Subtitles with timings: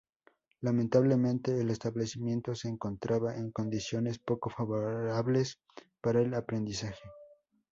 [0.61, 5.59] Lamentablemente el establecimiento se encontraba en condiciones poco favorables
[6.01, 7.03] para el aprendizaje.